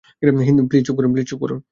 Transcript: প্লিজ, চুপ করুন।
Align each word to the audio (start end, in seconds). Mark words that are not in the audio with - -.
প্লিজ, 0.69 0.83
চুপ 1.27 1.39
করুন। 1.39 1.61